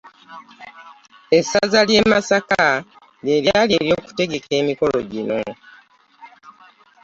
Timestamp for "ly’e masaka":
1.87-2.65